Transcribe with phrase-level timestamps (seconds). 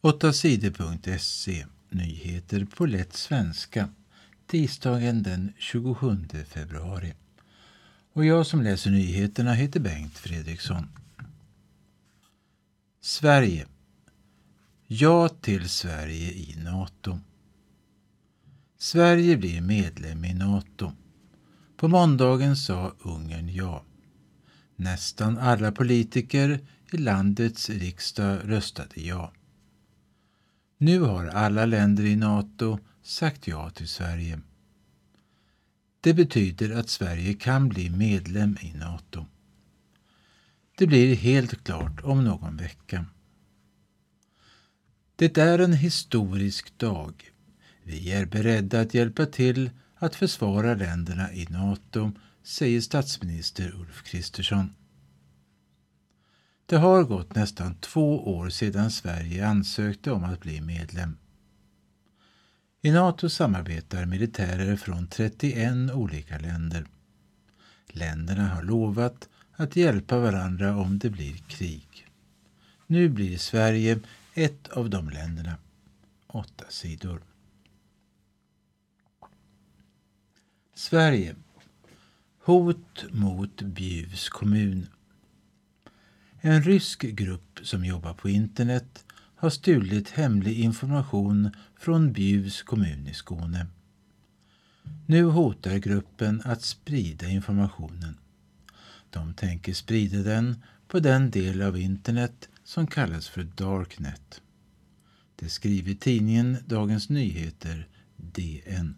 [0.00, 3.88] 8 sidor.se Nyheter på lätt svenska
[4.46, 6.16] tisdagen den 27
[6.48, 7.12] februari.
[8.12, 10.88] Och jag som läser nyheterna heter Bengt Fredriksson.
[13.00, 13.66] Sverige
[14.86, 17.18] Ja till Sverige i Nato.
[18.78, 20.92] Sverige blir medlem i Nato.
[21.76, 23.84] På måndagen sa Ungern ja.
[24.76, 26.60] Nästan alla politiker
[26.92, 29.32] i landets riksdag röstade ja.
[30.78, 34.40] Nu har alla länder i Nato sagt ja till Sverige.
[36.00, 39.26] Det betyder att Sverige kan bli medlem i Nato.
[40.78, 43.06] Det blir helt klart om någon vecka.
[45.16, 47.30] Det är en historisk dag.
[47.82, 52.12] Vi är beredda att hjälpa till att försvara länderna i Nato,
[52.42, 54.74] säger statsminister Ulf Kristersson.
[56.68, 61.16] Det har gått nästan två år sedan Sverige ansökte om att bli medlem.
[62.82, 66.86] I Nato samarbetar militärer från 31 olika länder.
[67.86, 72.08] Länderna har lovat att hjälpa varandra om det blir krig.
[72.86, 74.00] Nu blir Sverige
[74.34, 75.56] ett av de länderna.
[76.26, 77.22] Åtta sidor.
[80.74, 81.36] Sverige.
[82.44, 84.86] Hot mot Bjuvs kommun.
[86.40, 89.04] En rysk grupp som jobbar på internet
[89.36, 93.66] har stulit hemlig information från Bjuvs kommun i Skåne.
[95.06, 98.18] Nu hotar gruppen att sprida informationen.
[99.10, 104.40] De tänker sprida den på den del av internet som kallas för Darknet.
[105.36, 108.94] Det skriver tidningen Dagens Nyheter, DN.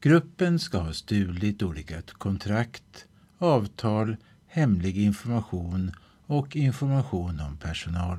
[0.00, 3.06] Gruppen ska ha stulit olika kontrakt,
[3.38, 4.16] avtal,
[4.48, 5.92] hemlig information
[6.26, 8.18] och information om personal.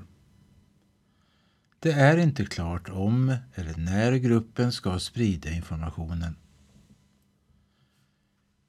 [1.80, 6.35] Det är inte klart om eller när gruppen ska sprida informationen.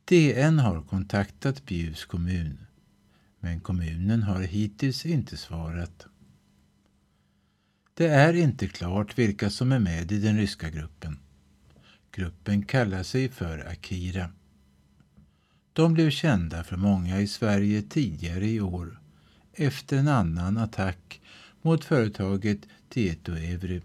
[0.05, 2.67] DN har kontaktat Bjuvs kommun
[3.41, 6.07] men kommunen har hittills inte svarat.
[7.95, 11.19] Det är inte klart vilka som är med i den ryska gruppen.
[12.13, 14.31] Gruppen kallar sig för Akira.
[15.73, 19.01] De blev kända för många i Sverige tidigare i år
[19.53, 21.21] efter en annan attack
[21.63, 22.59] mot företaget
[22.89, 23.81] Tietoevry.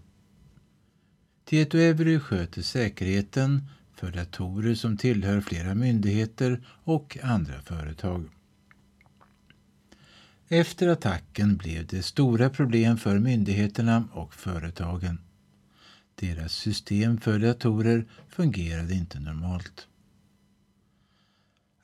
[1.44, 8.28] Tietoevry sköter säkerheten för datorer som tillhör flera myndigheter och andra företag.
[10.48, 15.18] Efter attacken blev det stora problem för myndigheterna och företagen.
[16.14, 19.88] Deras system för datorer fungerade inte normalt.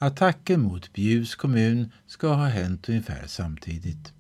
[0.02, 4.12] Attacken mot Bjuvs kommun ska ha hänt ungefär samtidigt.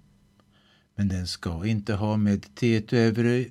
[0.94, 2.96] Men den ska inte ha med Tieto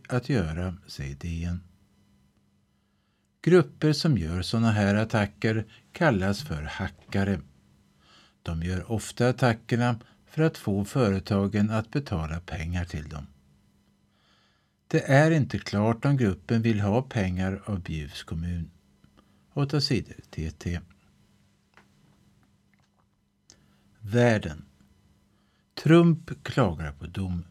[0.10, 1.64] att göra, säger DN.
[3.42, 7.40] Grupper som gör sådana här attacker kallas för hackare.
[8.44, 13.28] De gör ofta attackerna för att få företagen att betala pengar till dem.
[14.88, 18.72] Det är inte klart om gruppen vill ha pengar av Bjuvs kommun.
[19.54, 20.80] 8 sidor TT.
[24.04, 24.66] Världen.
[25.84, 27.44] Trump klagar på dom.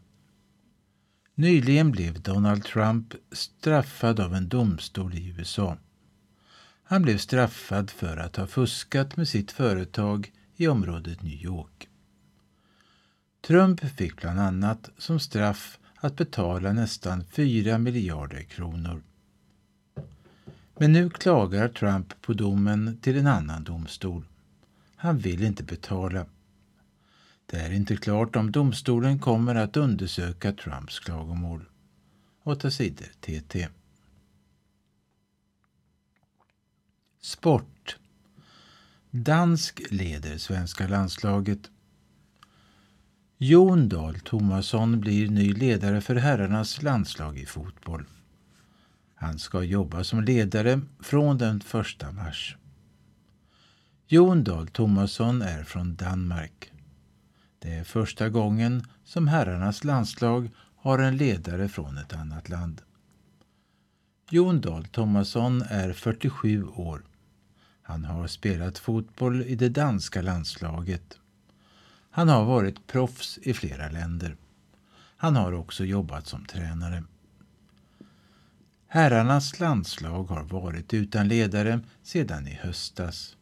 [1.35, 5.77] Nyligen blev Donald Trump straffad av en domstol i USA.
[6.83, 11.89] Han blev straffad för att ha fuskat med sitt företag i området New York.
[13.41, 19.03] Trump fick bland annat som straff att betala nästan 4 miljarder kronor.
[20.77, 24.25] Men nu klagar Trump på domen till en annan domstol.
[24.95, 26.25] Han vill inte betala.
[27.45, 31.65] Det är inte klart om domstolen kommer att undersöka Trumps klagomål.
[32.43, 33.67] 8 sidor TT.
[37.21, 37.97] Sport.
[39.11, 41.69] Dansk leder svenska landslaget.
[43.37, 48.05] Jon Dahl Tomasson blir ny ledare för herrarnas landslag i fotboll.
[49.15, 51.61] Han ska jobba som ledare från den
[52.01, 52.57] 1 mars.
[54.07, 56.71] Jon Dahl Tomasson är från Danmark.
[57.63, 62.81] Det är första gången som herrarnas landslag har en ledare från ett annat land.
[64.29, 67.03] Jon Dahl Tomasson är 47 år.
[67.81, 71.19] Han har spelat fotboll i det danska landslaget.
[72.11, 74.35] Han har varit proffs i flera länder.
[75.17, 77.03] Han har också jobbat som tränare.
[78.87, 83.37] Herrarnas landslag har varit utan ledare sedan i höstas.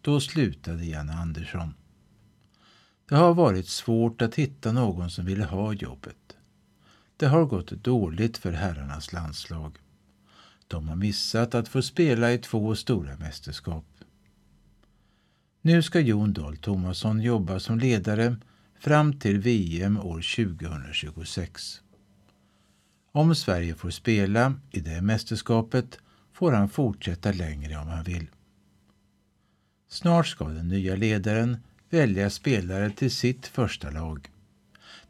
[0.00, 1.74] Då slutade Jan Andersson.
[3.10, 6.36] Det har varit svårt att hitta någon som ville ha jobbet.
[7.16, 9.78] Det har gått dåligt för herrarnas landslag.
[10.68, 13.84] De har missat att få spela i två stora mästerskap.
[15.62, 18.36] Nu ska Jon Dahl Tomasson jobba som ledare
[18.78, 21.82] fram till VM år 2026.
[23.12, 25.98] Om Sverige får spela i det mästerskapet
[26.32, 28.26] får han fortsätta längre om han vill.
[29.88, 31.56] Snart ska den nya ledaren
[31.90, 34.30] välja spelare till sitt första lag.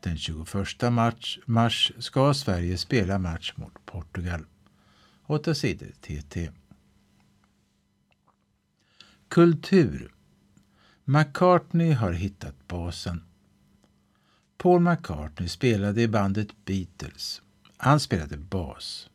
[0.01, 4.45] Den 21 mars, mars ska Sverige spela match mot Portugal.
[5.27, 6.51] 8 sidor TT.
[9.29, 10.15] Kultur
[11.05, 13.23] McCartney har hittat basen.
[14.57, 17.43] Paul McCartney spelade i bandet Beatles.
[17.77, 19.11] Han spelade bas.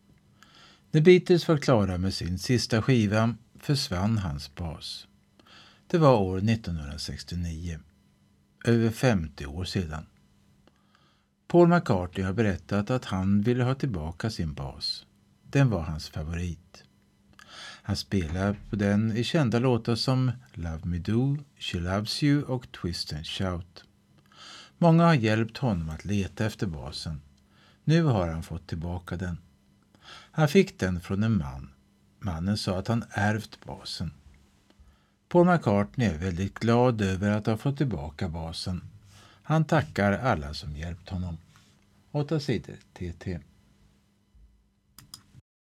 [0.92, 5.08] När Beatles var klara med sin sista skiva försvann hans bas.
[5.96, 7.80] Det var år 1969.
[8.66, 10.06] Över 50 år sedan.
[11.48, 15.06] Paul McCartney har berättat att han ville ha tillbaka sin bas.
[15.44, 16.84] Den var hans favorit.
[17.82, 22.72] Han spelar på den i kända låtar som Love Me Do, She Loves You och
[22.72, 23.84] Twist and Shout.
[24.78, 27.22] Många har hjälpt honom att leta efter basen.
[27.84, 29.38] Nu har han fått tillbaka den.
[30.32, 31.72] Han fick den från en man.
[32.20, 34.12] Mannen sa att han ärvt basen.
[35.36, 38.82] Paul McCartney är väldigt glad över att ha fått tillbaka basen.
[39.44, 41.38] Han tackar alla som hjälpt honom.
[42.12, 43.40] 8 sidor TT.